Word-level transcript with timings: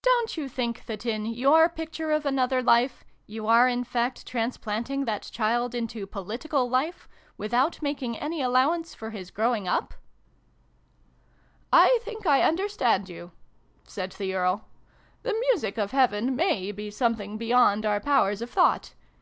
Don't 0.00 0.38
you 0.38 0.48
think 0.48 0.86
that, 0.86 1.04
in 1.04 1.26
your 1.26 1.68
picture 1.68 2.10
of 2.10 2.24
another 2.24 2.62
life, 2.62 3.04
you 3.26 3.46
are 3.46 3.68
in 3.68 3.84
fact 3.84 4.26
trans 4.26 4.56
planting 4.56 5.04
that 5.04 5.24
child 5.30 5.74
into 5.74 6.06
political 6.06 6.70
life, 6.70 7.06
without 7.36 7.82
making 7.82 8.16
any 8.16 8.40
allowance 8.40 8.94
for 8.94 9.10
his 9.10 9.30
growing 9.30 9.68
up?" 9.68 9.92
xvi] 11.70 11.70
BEYOND 11.70 11.70
THESE 11.70 11.70
VOICES. 11.70 11.70
261" 11.76 11.82
I 11.82 11.98
think 12.04 12.26
I 12.26 12.48
understand 12.48 13.08
you," 13.10 13.32
said 13.84 14.12
the 14.12 14.34
Earl." 14.34 14.64
The 15.22 15.34
music 15.50 15.76
of 15.76 15.90
Heaven 15.90 16.34
may 16.34 16.72
be 16.72 16.90
something 16.90 17.36
beyond 17.36 17.84
our 17.84 18.00
powers 18.00 18.40
of 18.40 18.48
thought. 18.48 18.94